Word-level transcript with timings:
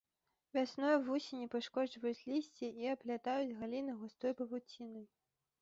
Вясной 0.57 0.95
вусені 1.09 1.49
пашкоджваюць 1.57 2.25
лісце 2.31 2.71
і 2.85 2.91
аплятаюць 2.97 3.55
галіны 3.61 3.93
густой 4.03 4.37
павуцінай. 4.41 5.07